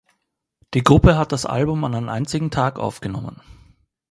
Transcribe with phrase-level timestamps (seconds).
[0.73, 3.39] Die Gruppe hat das Album an einem einzigen Tag aufgenommen.